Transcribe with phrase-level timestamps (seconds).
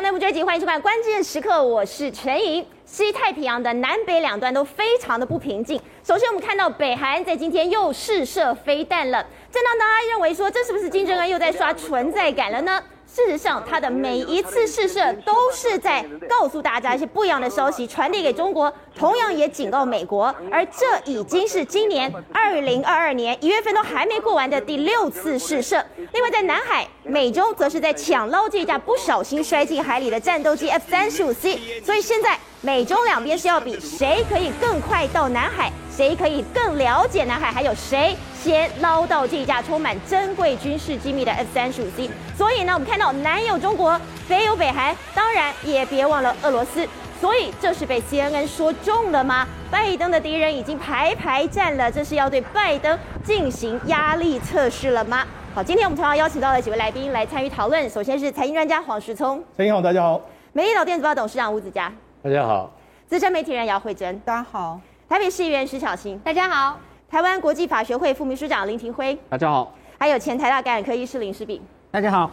[0.00, 2.64] 内部追击，欢迎收看《关键时刻》，我是陈莹。
[2.86, 5.78] 西太平洋的南北两端都非常的不平静。
[6.02, 12.82] 首先，我们看到北韩在今天又试射飞弹了，正当大家认为说，这是不是金正恩又在刷存在感了呢？
[13.12, 20.32] 事实上，他的每一次试射都是在告诉大家一些不一样的消息，传递给中国，同样也警告美国。
[20.50, 25.84] 而这已经是今年二零二二年一月份都还没过完的第六次试射。
[26.12, 31.58] 另外，在南海，美中则是在抢捞这架不小心摔进海里的战斗机 F 三十五 C。
[31.84, 42.10] 所以现在，美中两边是要比谁可以更快到南海，谁可以更了解南海，还有谁先捞到这架充满珍贵军事机密的 F 三十五 C。
[42.34, 46.88] 所以呢，我们看到南有中国，北有北韩，当然也别忘了俄罗斯。
[47.20, 49.46] 所以这是被 CNN 说中了吗？
[49.70, 55.26] 拜登的敌人已经排排站了，这是要对拜登进行压力测试了吗？
[55.54, 57.88] 好，今天我们同样邀请到了几位来宾来参与讨论。
[57.90, 60.18] 首先是财经专家黄时聪，陈莹好，大家好。
[60.54, 61.92] 美丽岛电子报董事长吴子嘉。
[62.22, 62.70] 大家好，
[63.06, 66.78] 资深媒体人姚慧珍，大家好；台北市议员徐巧芯，大家好；
[67.10, 72.30] 台湾国际法学会副秘书长林庭辉，大家好；还有前台大感染科医师林世炳，大家好。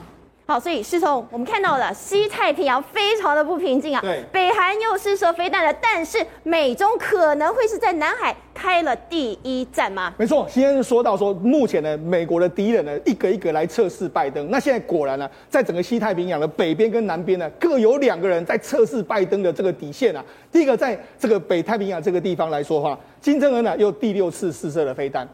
[0.50, 4.00] 好，所以是从我们看到了西太平洋非常的不平静啊。
[4.00, 10.14] 对，北韩又试射飞弹了，但是美中可能会是在南海开了第一战吗？
[10.18, 14.50] 没错，先说到说，目前呢，美国的敌人呢，一个一个来测试拜登。
[14.50, 20.24] 那现在果然呢，在整个西太平洋的北边跟南边呢，各有两个人在测试拜登的这个底线啊。
[20.50, 25.28] 第一个，在这个北太平洋这个地方来说的话，金正恩呢又第六次试射了飞弹。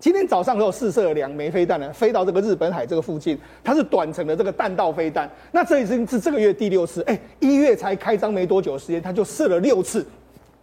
[0.00, 5.30] 今天早上的时候试射了两枚飞弹呢，飞到这个日本海这个附近，它是短程的这个弹道飞弹。
[5.52, 10.06] 那这已经是这个月第六次，哎，一月才开张没多久的时间，它就试了六次，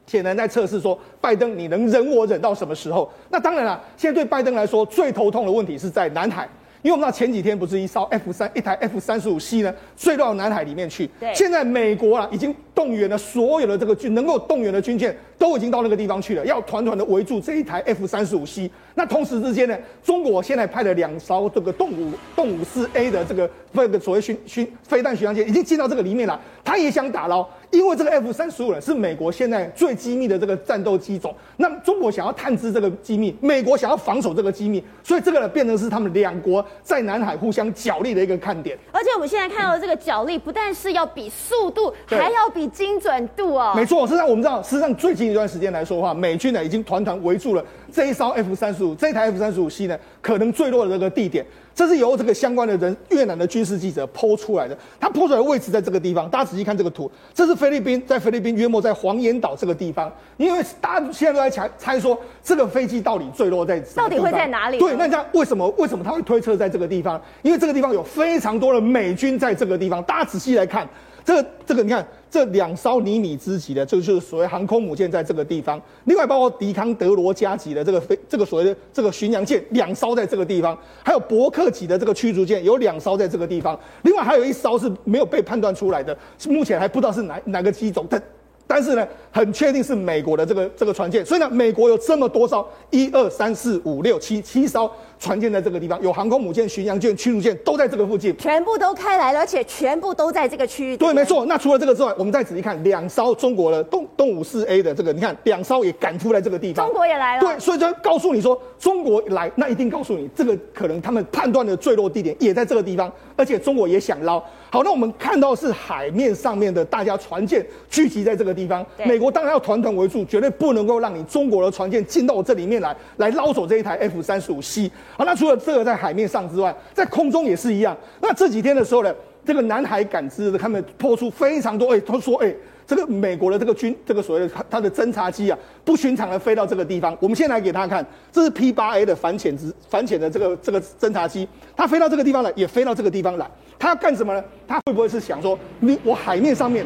[0.07, 3.07] 显然在测试说拜登你能忍我忍到什么时候？
[3.29, 6.49] 那当然了，现在对拜登来说最头痛的问题是在南海。
[6.83, 18.69] 因为我们知道前几天不是一艘 F 三一台 F 三十五 C 呢坠到南海里面去，对，现在美国啊已经动员了所有的这个军能够动员的军舰都已经到那个地方去了，要团团的围住这一台 F 三十五 C。
[18.93, 27.47] 那同时之间呢，中国现在派了两艘这个动五动五四 A 的这个这个所谓巡巡飞弹巡洋舰已经进到这个里面了，他也想打捞。
[27.69, 38.77] 因为这个 F 三十五呢是美国现在最机密的这个战斗机种，那中国想要探知这个机密，美国想要防守这个机密，所以这个呢变成是他们两国在南海互相角力的一个看点。
[38.91, 43.73] 而且我们现在看到的这个角力，不但是要比速度，还要比精准度哦。
[43.75, 51.45] 没错，实际上我们知道，实际上最近一段时间来说的话，美军呢已经团团围住了这一艘 F 三十五，这一台 F 三十五 C 呢可能坠落的这个地点。
[51.75, 54.75] 这是由这个相关的人，越南的军事记者剖出来的。
[54.99, 60.11] 他剖出来的位置在这个地方，大家仔细看这个图，这是菲律宾，在菲律宾约莫在黄岩岛这个地方。
[60.37, 64.79] 因为大家现在都在猜猜说，这个飞机到底坠落在到底会在哪里？
[64.79, 67.21] 对，那这样为什么为什么他会推测在这个地方？
[67.43, 70.01] 因为这个地方有非常多的美军在这个地方。
[70.01, 70.87] 大家仔细来看。
[71.27, 75.77] 这这个，你看这两艘尼米兹级的，这个就是所谓航空母舰，在这个地方。
[76.05, 80.77] 另外，包括迪康德罗加级的这个飞，这个所谓的这个巡洋舰，两艘在这个地方。
[81.03, 83.77] 还有伯克级的这个驱逐舰，有两艘在这个地方。
[84.03, 86.17] 另外，还有一艘是没有被判断出来的，
[86.47, 88.07] 目前还不知道是哪哪个机种。
[88.09, 88.23] 但
[88.65, 91.25] 但是呢，很确定是美国的这个这个船舰。
[91.25, 94.89] 所以呢，美国有这么多艘，一二三四五六七七艘。
[95.19, 100.95] 船舰在这个地方，有航空母舰、巡洋舰、驱逐舰都在这个附近，全部都开来了，而且全部都在这个区域。
[100.95, 101.45] 对，没错。
[101.45, 107.41] 那除了这个之外，我们再仔细看两艘中国的东东五四 A 的这个，你看两艘也赶出来这个地方，中国也来了。
[107.41, 114.39] 对，所以就告诉你说，中国来，那一定告诉你，这个可能他们判断的坠落地点也在这个地方，而且中国也想捞。
[114.69, 124.91] 好，那我们看到是海面上面的大家船舰聚集在这个地方，美国当然要团团围住，绝对不能够让你中国的船舰进到我这里面来，来捞走这一台 F 三十五 C。
[125.15, 125.87] 好，那除了这个。
[125.87, 127.95] 在海面上之外，在空中也是一样。
[128.19, 132.53] 那这几天的时候呢，这个南海感知的他们抛出非常多，哎，他说，哎，
[132.85, 137.15] 这个美国的这个军，这个所谓的它的侦察机啊，不寻常的飞到这个地方。
[137.21, 144.43] 我们先来给大家看，这是 P 八 A 的反潜值反潜的这个这个侦察机，它飞到这个地方来，也飞到这个地方来，它要干什么呢？
[144.67, 146.85] 它会不会是想说，你我海面上面？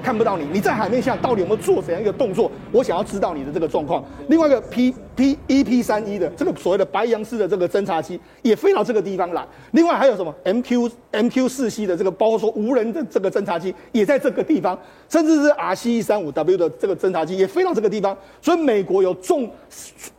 [0.00, 2.50] 看不到你，你在海面下到底有没有做怎样一个动作？
[2.72, 4.04] 我想要知道你的这个状况。
[4.28, 9.46] 另外一个 P P E P 三一的这个所谓的白杨式的这个侦察机也飞到这个地方来。
[9.72, 18.16] 另外还有什么 M Q M Q 四 C 的这个，包括说无人的这个侦察机也在这个地方，甚至是 R C 一三五 W 的这个侦察机也飞到这个地方。
[18.40, 19.50] 所以美国有重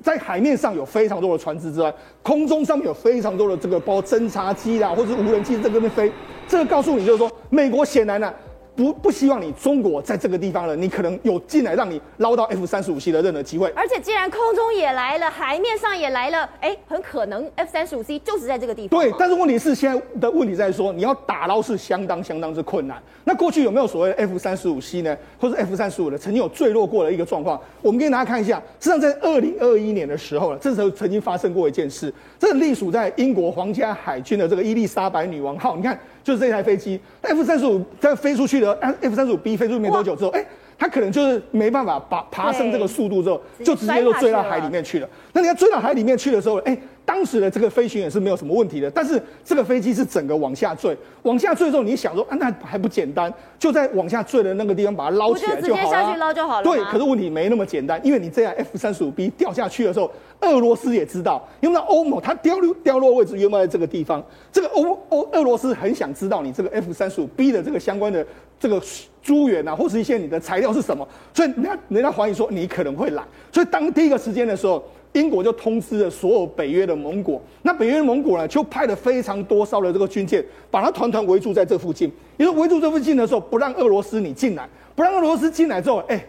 [0.03, 6.11] 在海面上有非常多的船只之外，空中上面有非常多的这个包括侦察机啦，或者是无人机在这边飞。
[6.47, 8.33] 这个告诉你就是说，美国显然呢、
[8.81, 13.71] 不不希望你中国在这个地方了，你可能有进来让你捞到 F 三十五 C 的任何机会。
[13.75, 18.99] 而且既然空中也来了，海面上也来了，哎，很可能 F 三十五 C 就是在这个地方。
[18.99, 22.99] 对，但是问题是现在的问题在说，你要打捞是相当相当之困难。
[23.23, 25.15] 那过去有没有所谓的 F 三十五 C 呢？
[25.39, 27.61] 或者 F 三十五的曾经有坠落过的一个状况？
[27.83, 35.99] 我们给大家看一下，实际上在二零二一年的时候，这时候曾经发生过一件事，这个隶属在英国皇家海军的这个伊丽莎白女王号，你看。
[36.23, 38.71] 就是这台飞机，F 三十五在飞出去的
[39.01, 40.47] ，F 三十五 B 飞出去没多久之后，哎、欸，
[40.77, 45.09] 它可能就是没办法爬爬升这个速度之后，就直接就坠到海里面去了。
[45.33, 46.81] 那你要坠到海里面去的时候，哎、欸。
[47.11, 55.83] 当时的这个飞行员是没有什么问题的，但是这个飞机是整个往下坠，往下坠之后，你想说啊，那还不简单，就在往下坠的那个地方把它捞起来就好了。
[55.83, 56.63] 直接下去捞就好了。
[56.63, 60.09] 对，可是问题没那么简单，因为你这台 F 三十五 B 掉下去的时候，
[60.39, 68.25] 俄罗斯也知道，因为那欧盟它掉落掉落位置原本在这个地方，这个欧欧俄罗斯很想知道你这个 F 三十五 B 的这个相关的
[68.57, 73.21] 这个资源啊，或是一些你的材料是什么，所以人家人家怀疑说你可能会来，
[73.51, 74.81] 所以当第一个时间的时候。
[75.13, 82.11] 英国就通知了所有北约的盟国，那北约的盟国呢，就派了非常多艘的这个军舰，把它团团围住在这附近。
[82.37, 86.23] 因为围住这附近的时候，不让俄罗斯你进来，不让俄罗斯进来之后，哎。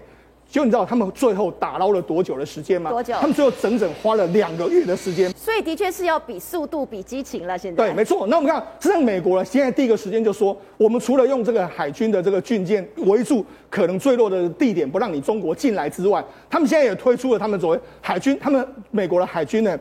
[0.53, 2.91] 就你知道他们最后打捞了多久的时间吗？
[2.91, 3.15] 多久？
[3.19, 5.33] 他们最后整整花了两个月的时间。
[5.35, 7.57] 所以的确是要比速度、比激情了。
[7.57, 8.27] 现在对，没错。
[8.27, 19.79] 那我们看，实际上美国呢，现在第一个时间就说，我们除了用这个海军的这个军舰围住可能坠落的地点，不让你中国进来之外，他们现在也推出了他们所谓海军，他们美国的海军呢。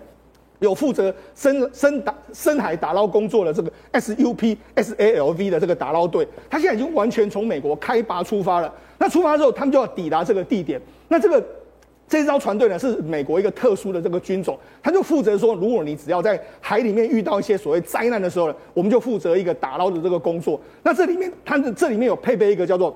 [0.59, 8.71] 有负责深深打深海打捞工作的这个 SUP SALV 的这个打捞队，他现在已经完全从美国开拔出发了。
[9.01, 10.79] 那出发之后，他们就要抵达这个地点。
[11.07, 11.43] 那这个
[12.07, 20.61] 这艘船队呢，是美国一个特殊的这个军种，他就负责说，如果你只要在海里面遇到一些所谓灾难的时候呢，我们就负责一个打捞的这个工作。
[20.83, 22.95] 那这里面，它这里面有配备一个叫做。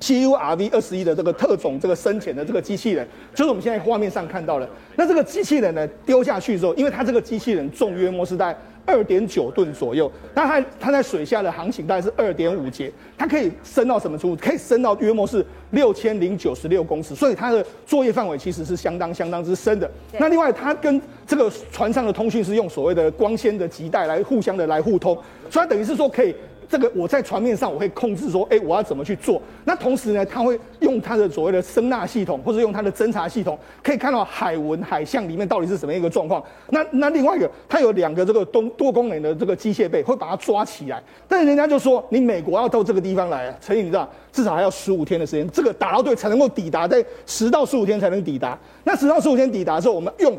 [0.00, 3.04] CURV 二十一的这个特种这个深潜的这个机器人，
[3.34, 4.70] 就是我们现在画面上看到的。
[4.94, 8.56] 那这个机器人呢，丢下去之后，因为它这个机器人重约莫是在
[8.88, 14.42] 二点九吨左右，那它它在水下的航行大概是二点五节，它可以升到什么程度？
[14.42, 19.88] 可以升到约莫是六千零九十六公尺，所以它的作业范围其实是相当相当之深的。
[20.18, 25.14] 那另外，它跟这个船上的通讯是用所谓的光纤的脐带来互相的来互通，
[25.50, 26.34] 所以它等于是说可以。
[26.68, 29.40] 这个我在船面上我会控制说，哎，我要怎么去做？
[29.64, 36.44] 那同时呢，它会用它的所谓的声纳系统，或者用它的侦察系统，可以看到海文海象里面到底是什么一个状况。
[36.68, 41.02] 那那另外一个，它有两个这个多多功能的这个机械臂，会把它抓起来。
[41.26, 48.58] 但是人家就说，你美国要到这个地方来，陈以你知道，至少还要十五天的时间，这个打捞队才能够抵达，在十到十五天才能抵达。
[48.84, 50.38] 那十到十五天抵达的时候，我们用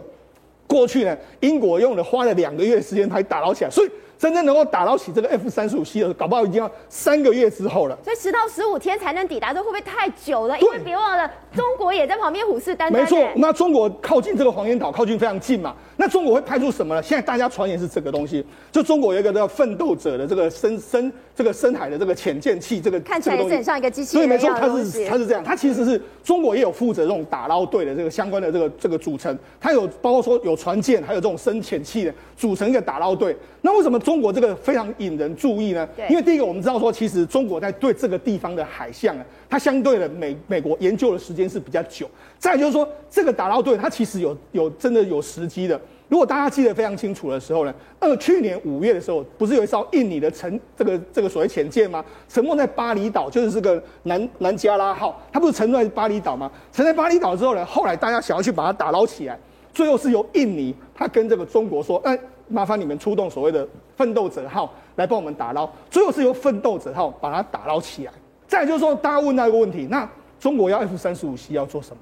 [0.68, 3.90] 过去呢，英国用了花了两个月时间才打捞起来，所以。
[4.20, 7.98] 真正能够打捞起这个 F 三十五 C 的，搞不好已经要三个月之后了。
[8.04, 10.60] 所以十到十五天才能抵达，这会不会太久了？
[10.60, 11.26] 因为别忘了，
[11.56, 12.92] 中国也在旁边虎视眈眈。
[12.92, 15.74] 没错，那中国靠近这个黄岩岛，靠近非常近嘛。
[15.96, 17.02] 那中国会派出什么呢？
[17.02, 24.20] 现在大家传言是这个东西，就中国有一个叫奋斗者的这个深深这个深海的这个潜舰器，这个看起来是很像一个机器。
[24.20, 24.28] 人。
[24.28, 33.34] 对没错，它是它是这样，它其实是中国也有负责这种打捞队的这个相关的这个这个组成，它有包括说有船舰，还有这种深潜器的组成一个打捞队。
[33.62, 34.92] 那为什么中国这个非常？
[34.98, 42.10] 引人注意呢，因为第一个我们知道说，其实中国在对这个地方的海象啊，它相对的美美国研究的时间是比较久。
[42.40, 45.80] 再就是说，这个打捞队它其实有有真的有时机的。
[46.08, 52.04] 如果大家记得非常清楚的时候呢，呃，去年五月的时候，不是有一艘印尼的沉这个这个所谓潜舰吗？
[52.28, 56.52] 沉没在巴厘岛，就是这个南南加拉号，它不是沉在巴厘岛吗？
[56.74, 59.38] 沉在巴厘岛之后呢，后来大家想要去把它打捞起来，
[59.72, 62.20] 最后是由印尼他跟这个中国说，哎、呃。
[62.50, 68.12] 麻烦你们出动所谓的“奋斗者号”来帮我们打捞，最后是由“奋斗者号”把它打捞起来。
[68.48, 72.02] 再就是说，大家问到一个问题：那中国要 F 三十五 C 要做什么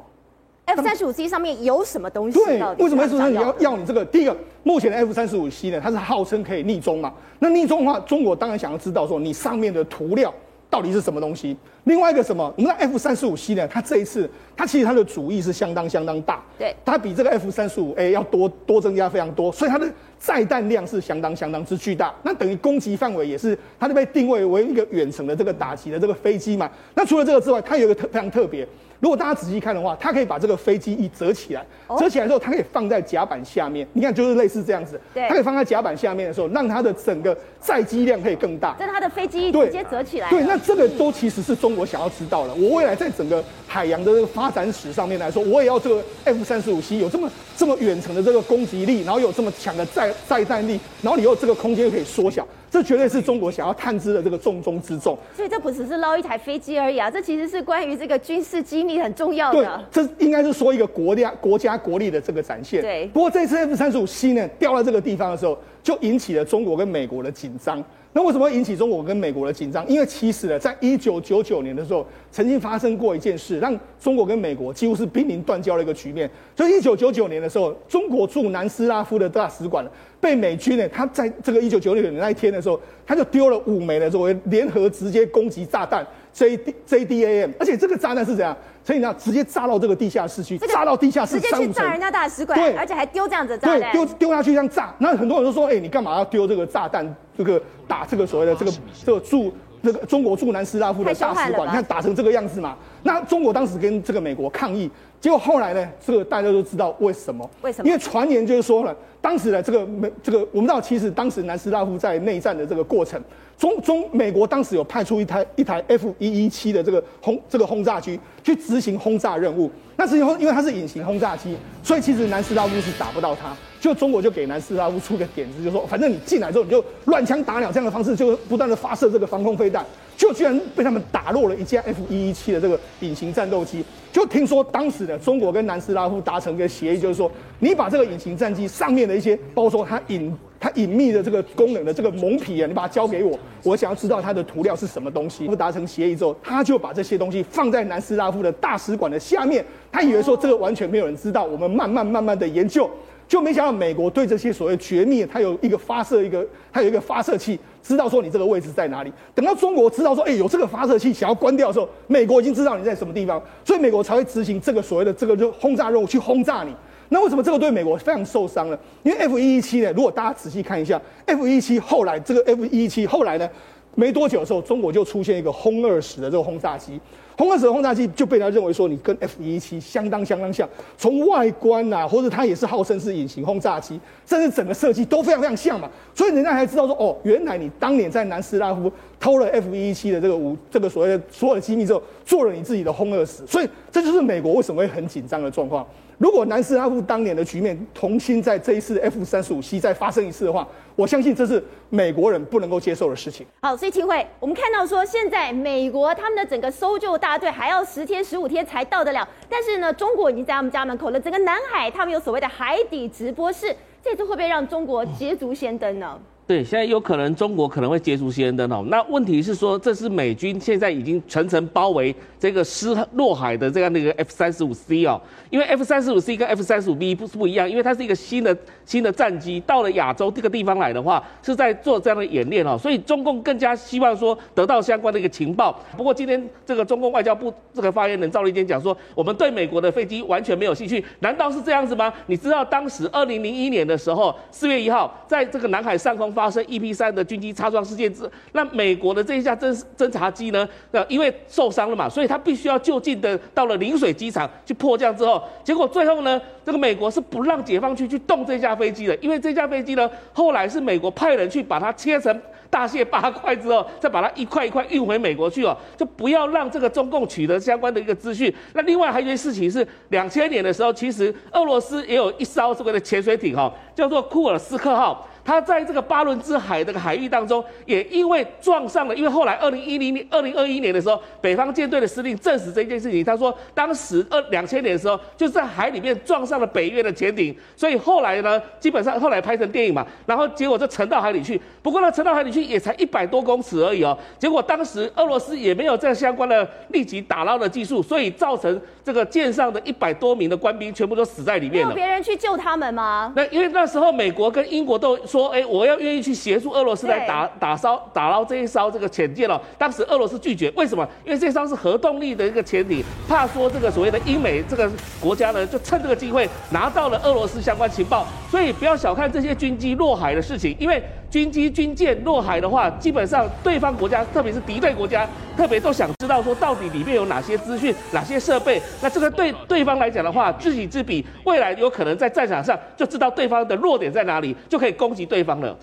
[0.63, 2.39] ？F 三十五 C 上面有什么东西？
[2.39, 4.05] 对，为什么 F 三十五要要你这个？
[4.05, 7.13] 第一个，目前的 F 三十五 C 呢，它是号称可以逆中嘛？
[7.39, 10.33] 那逆中的话，中国当然想要知道说你上面的涂料
[10.69, 11.57] 到底是什么东西。
[11.83, 12.53] 另外一个什么？
[12.55, 13.67] 我们的 F 三十五 C 呢？
[13.67, 19.91] 它这一次它其实它的主意是相当相当大，对，它比这个 F 三十五 A 要多多增加非常多，所以它的。
[20.19, 26.69] 载弹量是相当相当之巨大，那等于攻击范围也是，它就被定位为一个远程的这个打击的这个飞机嘛。
[26.95, 28.67] 那除了这个之外，它有一个特非常特别，
[28.99, 31.63] 如果大家仔细看的话，它可以把这个飞机一折起来，
[31.99, 33.87] 折起来之后，它可以放在甲板下面。
[33.93, 38.75] 你看，就是类似这样子，它可以放在甲板下面的时候，让它的整个载机量可以更大。
[38.79, 40.29] 这它的飞机直接折起来。
[40.29, 42.53] 对，那这个都其实是中国想要知道的。
[42.55, 50.79] 我未来在整个海洋的这个发展史上面来说，我也要这个 F 三十五 C 有这么这么远程的这个攻击力，然后有这么强的载载弹力。
[51.01, 55.17] 然后你又这个空间可以缩小，这绝对是中国想要探知的这个重中之重。
[55.35, 59.81] 所以这不只是捞一台飞机而已啊，这其实是关于这个军事机密很重要的。
[59.91, 62.81] 对，这应该是说一个国家国家国力的这个展现。
[62.81, 63.05] 对。
[63.13, 67.83] 不过这次 F 三十五 C 呢，掉到这个地方的时候，就引起了中国跟美国的紧张。
[68.13, 69.87] 那为什么引起中国跟美国的紧张？
[69.87, 76.27] 因为其实呢，在一九九九年的时候，曾经发生过一件事，让中国跟美国几乎是濒临断交的一个局面。
[76.55, 79.85] 就一九九九年的时候，中国驻南斯拉夫的大使馆
[80.19, 86.57] 被美军呢，他在这个一九九九年那一天的时候，他就丢了五枚的作为联合直接攻击炸弹 J
[86.87, 88.55] JDAM，而且这个炸弹是怎样？
[88.83, 94.93] 所以你知道，直接炸到这个地下室去，炸到地下室三五层，直接去炸人家大使馆，对，而且还丢这样子炸弹，丢丢下去这样炸。
[94.97, 97.15] 那很多人都说，哎、欸，你干嘛要丢这个炸弹？
[97.37, 98.71] 这个打这个所谓的这个
[99.05, 99.53] 这个驻
[99.87, 102.75] 这个中国驻南斯拉夫的大使馆，你看打成这个样子嘛？
[103.03, 104.91] 那中国当时跟这个美国抗议，
[105.21, 107.49] 结果后来呢，这个大家都知道为什么？
[107.61, 107.87] 为什么？
[107.87, 113.21] 因为传言就是说了，当时的这个美这个我们知道，其实当时南斯拉夫在内战的这个过程，
[113.57, 119.71] 中中美国当时有派出一台一台 F 一一七的这个轰这个轰炸机去执行轰炸任务。
[119.95, 123.55] 那是因为因为它是隐形轰炸机，所以其实南斯拉夫是打不到它。
[123.87, 129.85] 就中国就给南斯拉夫出个点子，就说反正你进来之后你就乱枪打鸟这样的方式，就不断的发射这个防空飞弹，
[130.17, 133.81] 就居然被他们打落了一架 F 一一七的这个隐形战斗机。
[134.11, 145.45] 就听说当时的中国跟南斯拉夫达成一个协议，就是说你把这个隐形战机上面的一些，包括说它隐它隐秘的这个功能的这个蒙皮啊，你把它交给我，我想要知道它的涂料是什么东西。
[145.45, 152.89] 不达成协议之后，他就把这些东西放在南斯拉夫的大使馆的下面，他以为说这个完全没有人知道，我们慢慢慢慢的研究。
[153.27, 159.11] 就没想到美国对这些所谓绝密，它有一个发射一个，它有一个发射器，知道说你这个位置在哪里。
[159.35, 166.73] 等到中国知道说，哎，有这个发射器，想要关掉的时候，美国已经知道你在什么地方，所以美国才会执行这个所谓的这个就轰炸任务去轰炸你。
[167.09, 168.77] 那为什么这个对美国非常受伤呢？
[169.03, 173.49] 因为 F 一一七呢，如果大家仔细看一下，F 一一七后来这个 F 一一七后来呢，
[173.99, 177.01] 没多久的时候，中国就出现一个轰二十的这个轰炸机。
[177.35, 195.83] 轰二十的轰炸机就被他认为说，你跟 F 一一七相当相当像，从外观啊，或者它也是号称是隐形轰炸机，甚至整个设计都非常非常像嘛，所以人家才知道说，哦，原来你当年在南斯拉夫偷了 F 一一七的这个武这个所谓的所有的机密之后，做了你自己的轰二十，所以这就是美国为什么会很紧张的状况。
[196.17, 203.45] 如果南斯拉夫当年的局面重新在这一次 F 三十五 C 再发生一次的话，我相信这是美国人不能够接受的事情。
[203.61, 211.19] 好，所以廷辉，我们看到说现在美国他们的整个搜救大队还要十天十五天才到得了，但是呢，中国已经在他们家门口了。
[211.19, 216.19] 整个南海他们有所谓的海底直播室，这次会不会让中国捷足先登呢？
[216.47, 218.81] 对，现在有可能中国可能会捷足先登哦。
[218.87, 225.19] 那问题是说，这是美军现在已经层层包围这个失落海的这样的一个 F 三十五 C 哦。
[225.49, 232.77] 因为 F 三十五 C 跟 F 三十五 B 不是不一样，因为它是一个新的新的战机，到了亚洲这个地方来的话，是在做这样的演练哦。
[232.77, 235.77] 所以中共更加希望说得到相关的一个情报。
[235.97, 241.03] 不过今天这个中共外交部这个发言人赵立坚讲说，我们对美国的飞机完全没有兴趣。
[241.19, 242.13] 难道是这样子吗？
[242.27, 246.36] 你知道当时二零零一年的时候，四月一号，在这个南海上空。
[246.37, 262.39] 发生 EP 三的军机擦撞事件之，那美国的这一架侦侦察机呢，呃，因为受伤了嘛，所以他必须要就近的到了临水机场去迫降之后，结果最后呢，这个美国是不让解放军去动这架飞机的，因为这架飞机呢，后来是美国派人去把它切成
[262.69, 268.53] 大卸八块之后，再把它一块一块运回美国去哦，就不要让这个中共取得相关的一个资讯。
[268.73, 275.27] 那另外还有一件事情是，两千年的时候，其实俄罗斯也有一艘这个的潜水艇哈，叫做库尔斯克号。
[275.47, 283.23] 他在这个巴伦支海这个海域当中，也因为撞上了，因为后来二零一零年、二零二一年的时候，北方舰队的司令证实这件事情。
[283.23, 291.57] 他说，当时二两千年的时候，就是在海里面撞上了北约的潜艇，所以后来呢，基本上后来拍成电影嘛，然后结果就沉到海里去。
[291.81, 294.17] 不过呢，沉到海里去也才一百多公尺而已哦。
[294.37, 301.93] 结果当时俄罗斯也没有这相关的立即打捞的技术，所以造成这个舰上的一百多名的官兵全部都死在里面了。
[301.95, 303.31] 没有别人去救他们吗？
[303.33, 305.37] 那因为那时候美国跟英国都说。
[305.37, 309.61] 说，哎，我要愿意去协助俄罗斯来打打烧打捞这一艘这个潜舰了。
[309.77, 311.07] 当时俄罗斯拒绝，为什么？
[311.23, 314.89] 因为这艘是核动力的一个潜艇，怕说这个所谓的英美这个
[315.21, 318.25] 国家呢，就趁这个机会拿到了俄罗斯相关情报。
[318.49, 328.81] 所以不要小看这些军机落海的事情，因为军机军舰落海的话，基本上对方国家，特别是敌对国家，特别都想知道说到底里面有哪些资讯、哪些设备。
[329.01, 335.27] 那这个对对方来讲的话，知己知彼，未来有可能在战场上就知道对方的弱点在哪里，就可以攻击。
[335.27, 335.77] 对方了，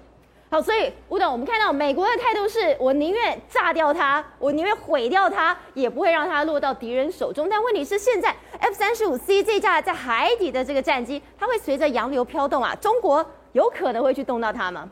[0.48, 7.46] 好，所以吴董，我们看到美国的态度是，我宁愿炸掉它，我宁愿毁掉它，也不会让它落到敌人手中。
[7.46, 14.88] 但问题是，现在 F 三十五 C 这架在海底的这个战机，它会随着洋流飘动啊，中国有可能会去动到它吗？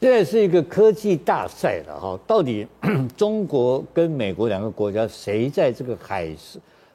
[0.00, 2.64] 现在是一个科技大赛了哈，到底
[3.16, 6.32] 中国跟美国两个国家谁在这个海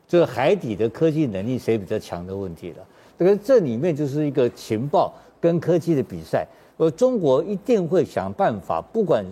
[0.07, 2.77] 这个海底的科技能力谁比较强的问题了。
[3.19, 9.25] 这个这里面就是一个情报跟科技的比赛，而中国一定会想办法，不管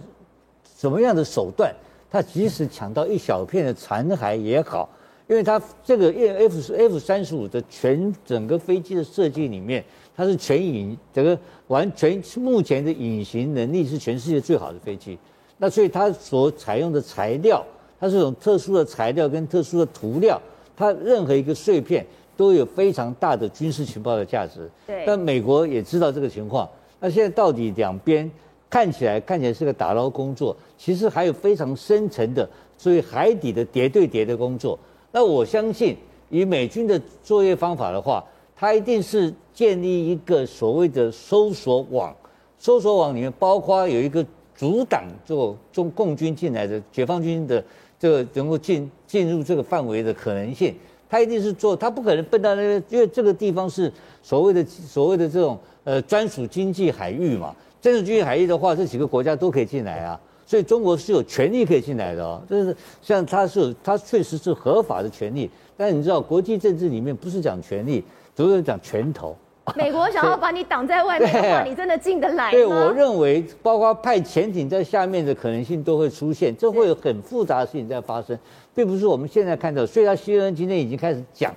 [0.78, 1.74] 什么样的手段，
[2.10, 4.90] 它即使抢到一小片的残骸也好，
[5.28, 9.84] 因为它这个 F F 三十五的全整个飞机的设计里面。
[10.14, 11.36] 它是全隐，整个
[11.68, 15.18] 完全目前的隐形能力是全世界最好的飞机，
[15.58, 17.66] 那所以它所采用的材料，
[17.98, 20.40] 它是种特殊的材料跟特殊的涂料，
[20.76, 24.70] 它任何一个碎片都有非常大的军事情报的价值。
[24.86, 25.04] 对。
[25.08, 28.30] 但美国也知道这个情况，那现在到底两边
[28.70, 32.48] 看起来看起来是个打捞工作，其实还有非常深层的，
[32.78, 34.78] 所以海底的叠对叠的工作。
[35.12, 35.98] 那我相信
[36.30, 38.24] 以美军的作业方法的话。
[38.54, 42.16] 它一定是建立一个所谓的搜索网，
[42.60, 44.24] 搜索网里面包括有一个
[44.56, 47.64] 阻挡做中共军进来的解放军的
[47.98, 50.76] 这个能够进进入这个范围的可能性。
[51.10, 53.92] 他一定是做，他不可能笨到那边，因为这个地方是
[54.22, 57.56] 所谓的所谓的这种呃专属经济海域嘛。
[57.82, 62.42] 专属经济海域的话，这几个国家都可以进来啊，所以中国是有权利可以进来的哦。
[62.50, 68.04] 就是像他是有，它确实是合法的权利，但是你知道国际政治里面不是讲权利。
[68.34, 69.36] 都是讲拳头，
[69.76, 72.52] 美国想要把你挡在外面的话，你真的进得来吗？
[72.52, 78.36] 对，我认为包括派潜艇在下面的可能性都会出现，这会有很复杂的事情在发生，
[78.74, 79.86] 并不是我们现在看到。
[79.86, 81.54] 所以他 CNN 今天已经开始讲，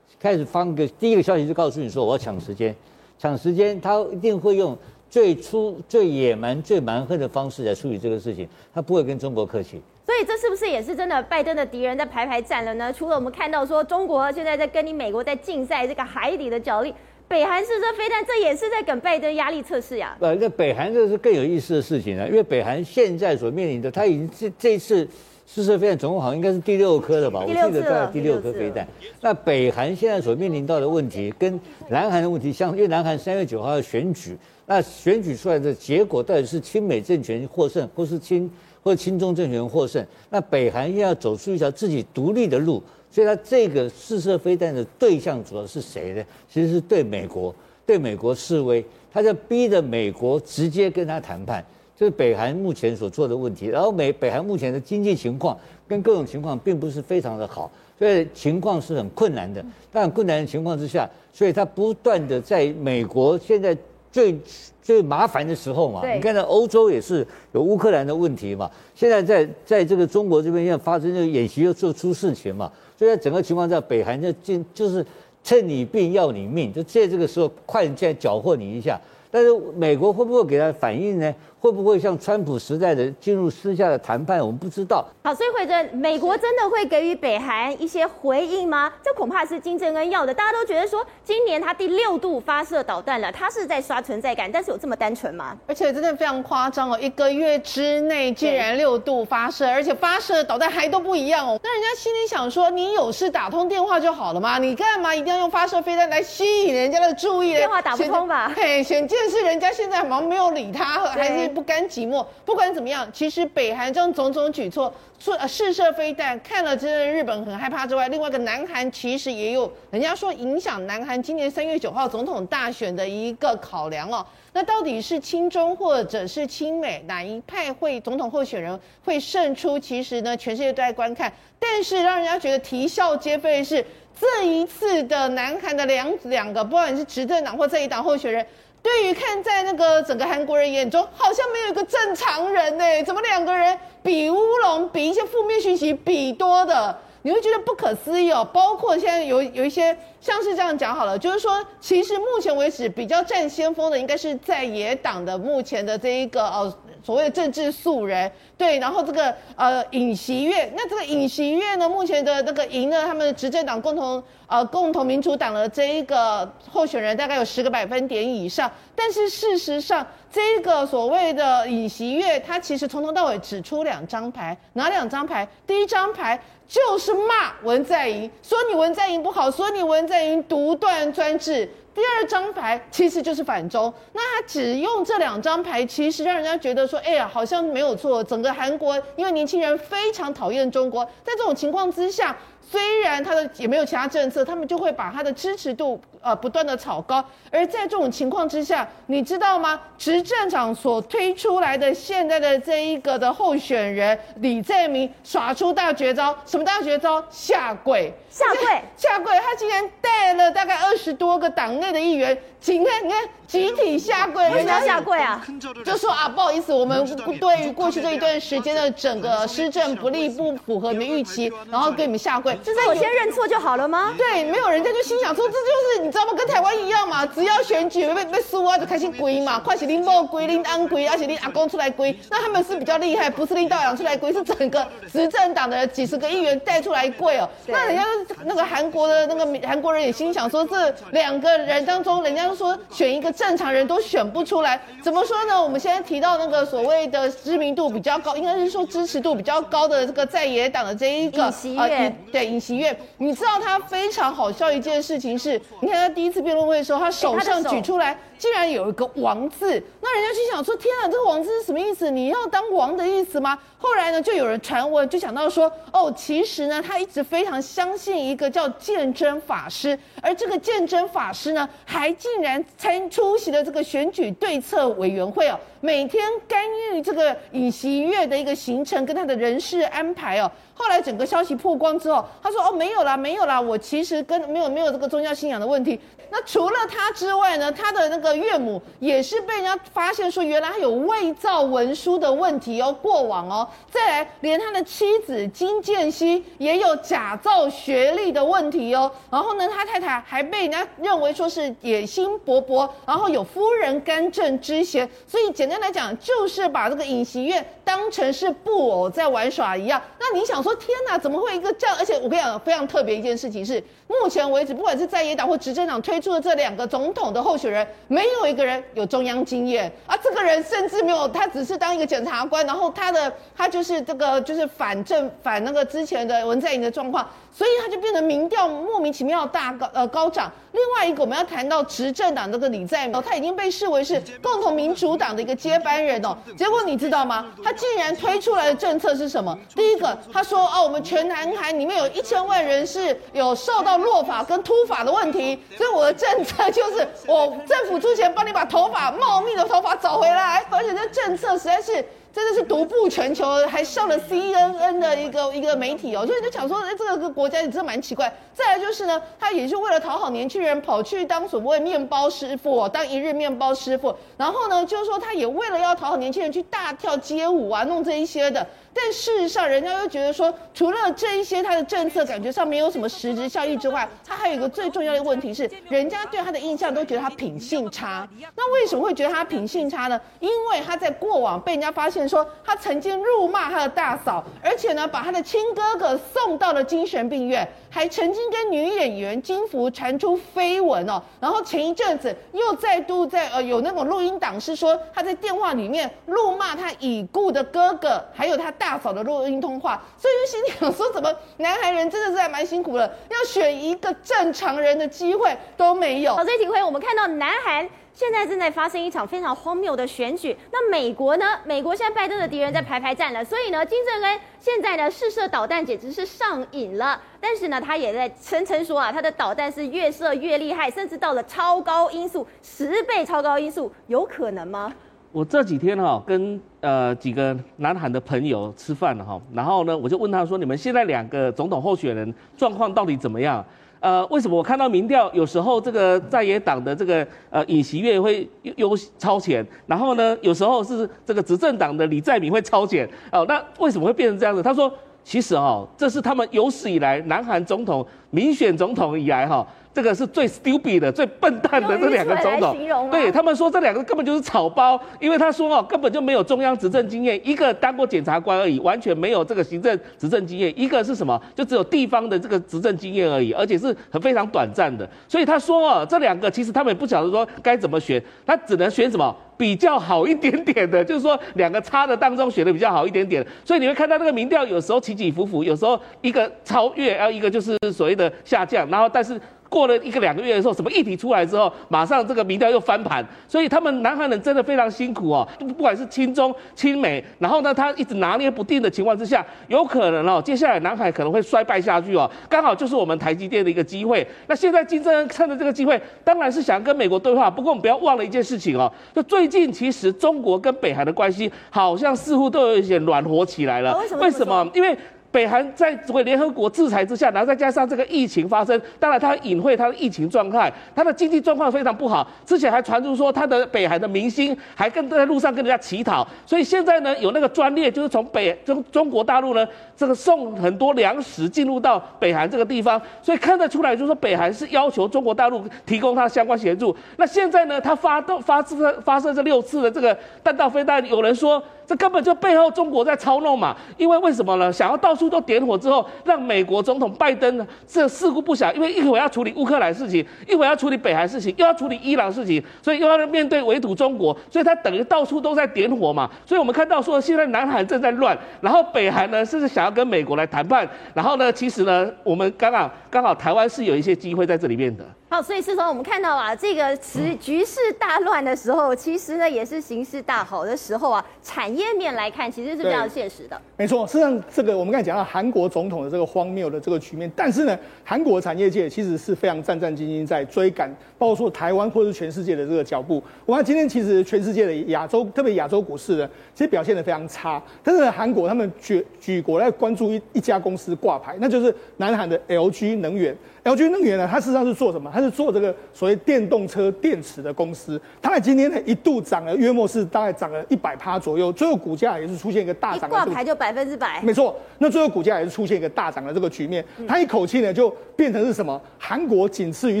[0.20, 2.74] 开始放个第一个消息就告诉你说，我要抢时间，
[3.18, 9.80] 抢时间，他一定会用最初最野蛮、最蛮横的方式来处理这个事情，他不会跟中国客气。
[10.04, 11.20] 所以这是不是也是真的？
[11.24, 12.92] 拜登的敌人在排排站了呢？
[12.92, 16.94] 除了我们看到说中国现在在跟你美国在竞赛这个海底的角力，
[17.26, 20.16] 北韩试射飞弹，这也是在给拜登压力测试呀。
[20.20, 25.06] 呃，那北韩这是更有意思的事情了，因为北韩现在所面临的，他已经这这次
[25.46, 27.40] 试射飞弹总共好像应该是第六颗了吧？
[27.40, 28.86] 我记得在第六颗飞弹。
[29.20, 34.36] 那北韩现在所面临到的问题，跟南韩的问题相，因为南韩三月九号要选举，
[34.66, 38.50] 那选举出来的结果到底是亲美政权获胜，或是亲？
[38.82, 46.24] 或者亲中政权获胜，那北韩要走出一条自己独立的路，所以它这个试射飞弹的对象主要是谁呢？
[46.48, 47.52] 其实是对美国，
[47.84, 51.64] 对美国示威，他在逼着美国直接跟他谈判，
[51.96, 53.66] 这是北韩目前所做的问题。
[53.66, 59.64] 然后美北韩目前的经济情况跟各种情况并不是非常的好，所以情况是很困难的。
[59.90, 63.76] 但困难的情况之下，所以他不断的在美国现在。
[64.12, 64.34] 最
[64.80, 75.04] 最麻烦的时候嘛，你看到欧洲也是有乌克兰的问题嘛，现在在在这个中国这边要发生这个演习又做出事情嘛，所以在整个情况下，北韩就进就是
[75.44, 78.98] 趁你病要你命，就借这个时候快点搅和你一下，
[79.30, 81.34] 但是美国会不会给他反应呢？
[81.66, 84.38] 会不会像川普时代的进入私下的谈判？
[84.38, 85.04] 我们不知道。
[85.24, 88.92] 好，所以惠珍，美国真的会给予北韩一些回应吗？
[89.02, 90.32] 这恐怕是金正恩要的。
[90.32, 95.56] 大家都觉得说，今年他第六度发射导弹了，他是在刷存在感，但是有这么单纯吗？
[95.66, 101.58] 而且真的非常夸张哦，一个月之内竟然六度发射，而且发射的导弹还都不一样哦。
[101.64, 107.54] 那人家心里想说，你有事打通电话就好了嘛，你干嘛一定要用发射飞弹来吸引人家的注意？
[107.54, 108.52] 电话打不通吧？
[108.54, 111.55] 嘿，显见是人家现在好像没有理他，还是。
[111.56, 124.26] 不甘寂寞，不管怎么样，其实北韩这种种种举措，试试射飞弹，看了真的日本很害怕之外，另外一个南韩其实也有人家说影响南韩今年三月九号总统大选的一个考量哦。
[124.52, 129.78] 那到底是亲中或者是亲美，哪一派会总统候选人会胜出？
[129.78, 131.32] 其实呢，全世界都在观看。
[131.58, 133.82] 但是让人家觉得啼笑皆非是，
[134.20, 138.46] 这一次的南韩的两两个，不管是执政党或这一党候选人。
[138.86, 142.84] 对于看在那个整个韩国人眼中，好像没有一个正常人呢？
[143.04, 146.96] 怎么两个人比乌龙，比一些负面讯息比多的，
[147.26, 148.48] 你会觉得不可思议哦。
[148.52, 156.72] 包括现在有有一些像是这样讲好了，就是说，其实目前为止比较占先锋的，应该是在野党的目前的这一个呃。
[157.02, 175.46] 所谓的政治素人，对，然后这个呃尹锡悦，那这个尹锡悦呢，目前的那个赢了他们的执政党共同呃共同民主党的这一个候选人大概有十个百分点以上，但是事实上，这个所谓的尹锡悦，他其实从头到尾只出两张牌，哪两张牌？
[175.64, 176.36] 第一张牌
[176.68, 181.68] 就是骂文在寅，说你文在寅不好，说你文在寅独断专制。
[181.94, 183.92] 第二张牌其实就是反中。
[184.12, 188.22] 那他只用这两张牌，其实让人家觉得说，哎呀，好像没有错。
[188.22, 192.36] 整个韩国因为年轻人非常讨厌中国，在这种情况之下。
[192.68, 197.24] 虽然他的也没有其他政策，他们就会把他的支持度呃不断的炒高。
[197.50, 199.80] 而在这种情况之下，你知道吗？
[199.98, 207.22] 执政党所推出来的现在的这一个的候选人李在明耍出大绝招，什么大绝招？
[207.30, 209.38] 下跪，下跪， 下跪！
[209.40, 213.22] 他竟然带了大概二十多个党内的议员，请看，你看。
[213.46, 215.40] 集体下跪，人家下跪啊，
[215.84, 217.06] 就说啊，不好意思，我们
[217.38, 224.12] 对于过去这一段时间的整个施政不利，不符合你们预期，然后给你们下跪，就是我先认错就好了吗？
[224.18, 226.32] 对，没有人家就心想说，这就是你知道吗？
[226.34, 237.48] 跟台湾一样嘛，只要选举被被输啊，就开始跪嘛，快起拎包跪，拎安跪，而且拎阿公出来跪，那他们是比较厉害，不是拎道长出来跪，是整个执政党的几十个议员带出来跪哦。
[237.66, 238.04] 那人家
[238.44, 243.26] 那个韩国的那个韩国人也心想说，这两个人当中，人家说选一个。
[243.36, 245.62] 正常人都选不出来，怎么说呢？
[245.62, 258.18] 我们现在提到那个所谓的知名度比较高，应该是说支持度比较高的这个在野党的这一个、呃，对尹锡悦，你知道他非常好笑一件事情是，你看他第一次辩论会的时候，他手上举出来。
[258.38, 262.10] 竟然有一个王字，那人家就想说：天啊，这个王字是什么意思？
[262.10, 263.58] 你要当王的意思吗？
[263.78, 280.50] 后来呢，就有人传闻，就想到说：哦，其实呢，他一直非常相信一个叫鉴真法师，而这个鉴真法师呢，还竟然参出席了这个选举对策委员会哦，每天干预这个尹锡悦的一个行程跟他的人事安排哦。
[280.74, 286.00] 后来整个消息曝光之后，他说：“哦，没有啦，没有啦，我其实跟没有没有这个宗教信仰的问题。
[286.30, 293.66] 那除了他之外呢，他的那个岳母也是被人家发现说，原来他有伪造文书的问题哦，过往哦。
[293.90, 299.10] 再来，连他的妻子金建熙也有假造学历的问题哦。
[299.30, 305.08] 然后呢，他太太还被人家认为说是野心勃勃，然后有夫人干政之嫌。
[305.26, 310.02] 所以简单来讲，就是把这个尹锡悦当成是布偶在玩耍一样。
[310.18, 311.94] 那你想？”说天哪，怎么会一个这样？
[311.96, 320.16] 而且我跟你讲，非常特别一件事情是，目前为止，不管是在野党或执政党推出的这两个总统的候选人，没有一个人有中央经验啊。
[320.22, 327.28] 这个人甚至没有，他只是当一个检察官，然后他的他就是这个就是反正反那个之前的文在寅的状况。
[327.56, 330.52] 所以他就变成民调莫名其妙大高呃高涨。
[330.72, 336.36] 另外一个我们要谈到执政党这个李在明，他已经被视为是共同民主党的一个接班人哦。
[336.54, 337.46] 结果你知道吗？
[337.64, 339.58] 他竟然推出来的政策是什么？
[339.74, 352.04] 第一个，他说哦，我们全南海里面有一千万人是有受到落发跟秃发的问题，所以我的政策就是 我政府出钱帮你把头发茂密的头发找回来，而且这政策实在是。
[352.36, 358.30] 真的是独步全球，还上了 CNN 的一个一个媒体哦，所以就想说，哎，这个国家也真的蛮奇怪。
[358.52, 364.14] 再来就是呢，他也是为了讨好年轻人，跑去当所谓面包师傅，当一日面包师傅。
[364.36, 368.66] 然后呢，就是说他也为了要讨好年轻人，去大跳街舞啊，弄这一些的。
[368.98, 378.26] 但事实上，人家又觉得说，除了这一些他的政策感觉上没有什么实质效益之外，他还有一个最重要的问题是，人家对他的印象都觉得他品性差。
[378.56, 380.18] 那为什么会觉得他品性差呢？
[380.40, 391.22] 因为他在过往被人家发现说，他曾经辱骂他的大嫂，而且呢，把他的亲哥哥送到了精神病院，还曾经跟女演员金福传出绯闻哦。
[391.38, 398.85] 然后前一阵子又再度在呃有那种录音档，是说他在电话里面辱骂他已故的哥哥，还有他大。
[398.86, 406.36] 大嫂的录音通话，所以就心里想说，怎么南韩人真的是还蛮辛苦的，要选一个正常人的机会都没有。
[406.36, 410.56] 好，所以廷辉，我们看到南韩现在正在发生一场非常荒谬的选举。
[410.70, 411.58] 那美国呢？
[411.64, 417.20] 美国现在拜登的敌人在排排站了，所以呢，金正恩现在呢试射导弹简直是上瘾了。
[417.40, 424.94] 但是呢，他也在声称说啊，他的导弹是越射越厉害，甚至到了超高音速，十倍超高音速，有可能吗？
[425.36, 433.62] 我这几天哈跟呃几个南韩的朋友吃饭了哈，然后呢我就问他说，你们现在两个总统候选人状况到底怎么样？
[434.00, 444.62] 呃，为什么我看到民调有时候这个在野党的这个呃尹锡悦会优超前，然后呢有时候是这个执政党的李在明会超前哦，那为什么会变成这样子？
[444.62, 444.90] 他说，
[445.22, 449.66] 其实哈这是他们有史以来南韩总统民选总统以来哈。
[449.96, 452.76] 这个是最 stupid 的、最笨蛋的这两个总统，
[453.10, 461.40] 对他们说这两个根本就是草包，因为他说哦根本就没有中央执政经验，一个当过检察官而已，完全没有这个行政执政经验，一个是什么？
[461.54, 465.08] 就只有地方的这个执政经验而已，而且是很非常短暂的。
[465.26, 473.42] 所以他说哦这两个其实他们也不晓得说该怎么选，他只能选什么比较好一点点的， 就是说两个差的当中选的比较好一点点。
[473.64, 479.40] 所以你会看到那个民调有时候起起伏伏，有时候一个超越，然后一个就是所谓的下降，然后但是。
[479.68, 494.26] 过了一个两个月的时候，什么议题出来之后，马上这个民调又翻盘，所以他们南韩人真的非常辛苦哦，不管是亲中亲美，然后呢，他一直拿捏不定的情况之下，有可能哦，接下来南海可能会衰败下去哦，刚好就是我们台积电的一个机会。
[494.46, 503.92] 那现在金正恩趁着这个机会，当然是想跟美国对话，不过我们不要忘了一件事情哦，就最近其实中国跟北韩的关系好像似乎都有一些暖和起来了。
[503.92, 504.20] 哦，为什么？
[504.20, 504.70] 为什么？
[504.74, 504.96] 因为。
[505.36, 512.26] 北韩在这个联合国制裁之下，然后再加上这个疫情发生，当然它隐晦它的疫情状态，它的经济状况非常不好。
[512.46, 526.96] 之前还传出说，它的北韩的明星还跟在路上跟人家乞讨，所以现在呢，有那个专列就是从北中中国大陆呢，这个送很多粮食进入到北韩这个地方，所以看得出来，就是说北韩是要求中国大陆提供它相关协助。
[527.18, 531.62] 那现在呢，它发动发射发射这六次的这个弹道飞弹，有人说。
[531.88, 534.72] 这根本就背后中国在操弄嘛，因为为什么呢？
[534.72, 546.30] 想要到处都点火之后，让美国总统拜登呢，这事故不小，因为一会儿要处理乌克兰事情，一会儿要处理北韩事情，又要处理伊朗事情，所以又要面对围堵中国，所以他等于到处都在点火嘛。
[546.44, 555.04] 所以我们看到说，现在南韩正在乱，然后北韩呢，甚至想要跟美国来谈判，然后呢，其实呢，我们刚好刚好台湾是有一些机会在这里面的。
[555.28, 561.24] 好，所以是说我们看到啊，这个时局势大乱的时候，其实呢也是形势大好的时候啊。
[561.42, 563.60] 产业面来看，其实是非常现实的。
[563.76, 573.20] 没错，实际上这个我们刚才讲到韩国总统的这个荒谬的这个局面，但是呢，韩国产业界其实是非常战战兢兢在追赶，包括说台湾或者是全世界的这个脚步。
[573.44, 577.60] 我看今天其实全世界的亚洲，特别亚洲股市呢，其实表现的非常差。
[577.82, 583.36] 但是呢，韩国他们举举国来关注一一家公司挂牌，那就是南韩的 LG 能源。
[583.66, 585.10] LG 能源呢，它事实上是做什么？
[585.12, 588.00] 它是做这个所谓电动车电池的公司。
[588.22, 593.10] 它在今天呢一度涨了约莫是大概涨了一百趴左右，最后股价也是出现一个大涨。
[593.10, 594.22] 挂牌就百分之百。
[594.22, 596.84] 没错，那最后股价也是出现一个大涨的这个局面。
[597.08, 598.80] 它一口气呢就变成是什么？
[598.96, 600.00] 韩国仅次于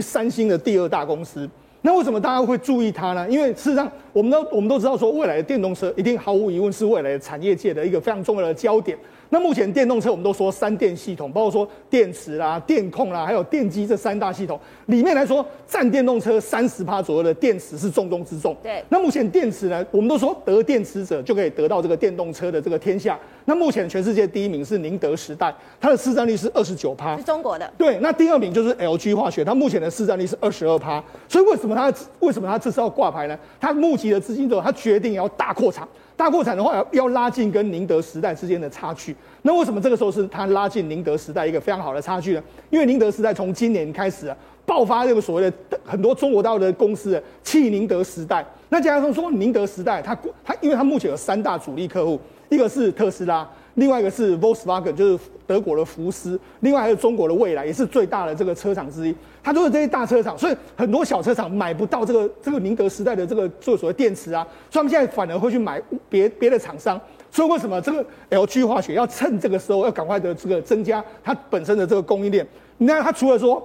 [0.00, 1.50] 三星的第二大公司。
[1.82, 3.28] 那为什么大家会注意它呢？
[3.28, 8.96] 因为事实上我们都我们都知道说，未来的电动车一定毫无疑问是未来的产业界的一个非常重要的焦点。
[9.28, 18.56] 那目前电动车，我们都说三电系统，包括说电池啦、电控啦，还有电机这三大系统里面来说，占电动车三十趴左右的电池是重中之重。
[18.62, 18.82] 对。
[18.88, 23.18] 那目前电池呢，我们都说得电池者就可以得到这个电动车的这个天下。
[23.44, 27.70] 那目前全世界第一名是宁德时代，它的市占率是二十九趴，是中国的。
[27.76, 27.98] 对。
[27.98, 31.02] 那第二名就是 LG 化学，它目前的市占率是二十二趴。
[31.28, 33.36] 所以为什么它为什么它这次要挂牌呢？
[33.60, 35.86] 它募你的资金之后，它决定要大扩产。
[36.16, 39.14] 大扩产的话，要拉近跟宁德时代之间的差距。
[39.42, 42.42] 那为什么这个时候是他拉近宁德时代一个非常好的差距呢？
[42.70, 44.34] 因为宁德时代从今年开始，
[44.66, 48.44] 爆发这个所谓的很多中国大陆的公司弃宁德时代。
[48.68, 53.48] 那加上说宁德时代，它它因为它目前有三大主力客户，一个是特斯拉。
[53.74, 59.14] 另外一个是 Volkswagen，就是德国的福斯；另外还有中国的蔚来，也是最大的这个车厂之一。
[59.42, 66.98] 它都是这些大车厂，所以很多小车厂买不到这个这个宁德时代的这个做所谓电池啊，所以他们现在反而会去买别别的厂商。
[67.30, 72.46] 所以为什么这个 LG 化学要趁这个时候要赶快的这个增加它本身的这个供应链？
[72.78, 73.62] 你看它除了说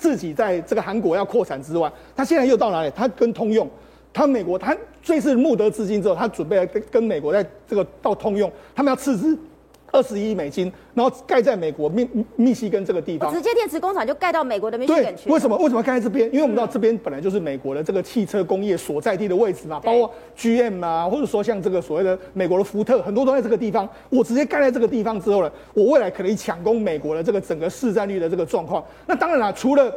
[0.00, 2.90] 自己在这个韩国要扩产之外，他现在又到哪里？
[2.96, 3.68] 他跟通用。
[4.12, 9.38] 他美国，他这次募得资金之后，他准备跟跟美国在这个到通用，他们要斥资
[9.92, 15.24] 二十亿美金，然后盖在美国密密西根这个地方，直接电池工厂就盖到美国的密西根去。
[15.24, 15.56] 对，为什么？
[15.58, 16.28] 为什么盖在这边？
[16.32, 23.88] 因为我们知道这边本来就是美国的这个汽车工业所在地的位置嘛，包括 GM 啊，或者说像这个所谓的美国的福特，很多都在这个地方。
[24.08, 28.84] 我直接盖在这个地方之后呢，我未来可能抢攻美国的这个整个市占率的这个状况。
[29.06, 29.92] 那当然了，除了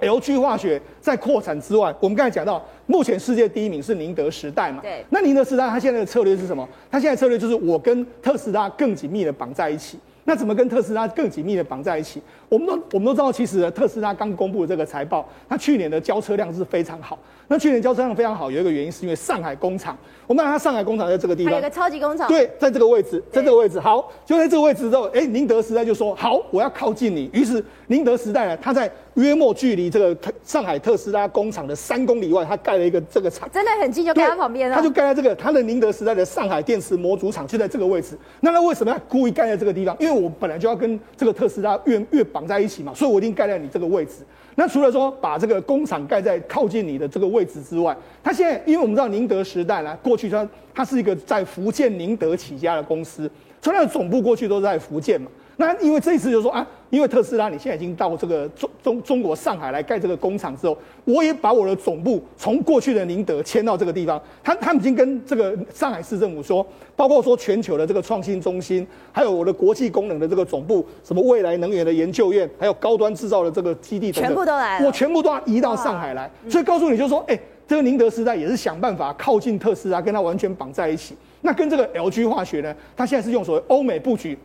[0.00, 4.80] LG 化学在扩产之外，我们刚才讲到，目前世界第一名是宁德时代嘛？
[4.82, 5.04] 对。
[5.10, 6.68] 那宁德时代它现在的策略是什么？
[6.90, 9.98] 它现在策略就是我跟特斯拉更紧密的绑在一起。
[10.26, 12.20] 那怎么跟特斯拉更紧密的绑在一起？
[12.48, 17.18] 我们都我们都知道，其实特斯拉刚公布的这个财报，它去年的交车量是非常好。
[17.48, 19.96] 那去年交车量非常好，有一个原因是因为上海工厂。
[20.26, 22.26] 我们看它上海工厂在这个地方，还有一个超级工厂。
[22.26, 23.78] 对，在这个位置，在这个位置。
[23.78, 27.28] 好，就在这个位置之后，哎，宁德时代就说好，我要靠近你。
[27.34, 34.74] 于是宁德时代呢，它在约莫距离这个上海特斯拉工厂的三公里外，它盖了一个这个厂，真的很近，就盖在旁边了。
[34.74, 38.16] 它就盖在这个它的宁德时代的上海电池模组厂，就在这个位置。
[38.40, 39.94] 那它为什么要故意盖在这个地方？
[40.00, 44.24] 因为我本来就要跟这个特斯拉越越绑在一起嘛，所以我一定盖在你这个位置。
[44.56, 55.28] 那除了说把这个工厂盖在靠近你的这个位置之外，它现在因为我们知道宁德时代呢，过去它它是一个在福建宁德起家的公司，所以它的总部过去都在福建嘛。
[55.56, 64.20] 那因为这一次就说啊，因为特斯拉你现在已经到这个中中中国上海来盖这个工厂之后，我也把我的总部从过去的宁德迁到这个地方。
[64.42, 76.28] 他他们已经跟这个上海市政府说，包括说全球的这个创新中心，还有我的国际功能的这个总部，什么未来能源的研究院，还有高端制造的这个基地等等，全部都来了，我全部都要移到上海来。
[76.48, 81.16] 所以告诉你就是说，哎、欸，这个宁德时代也是想办法靠近特斯拉，跟它完全绑在一起。
[81.42, 84.36] 那跟这个 LG 化学呢，它现在是用所谓欧美布局。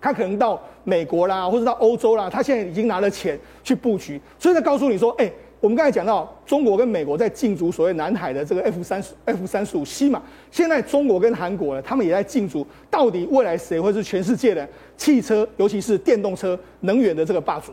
[0.00, 5.30] 他可能到美国啦，或者到欧洲啦，他现在已经拿了钱去布局，所以他告诉你说，哎、
[5.60, 17.72] 我们刚才讲到中国跟美国在竞逐所谓南海的这个 F 三 F 三十五 C 嘛，现在中国跟韩国呢，他们也在竞逐，到底未来谁会是全世界的汽车，尤其是电动车能源的这个霸主？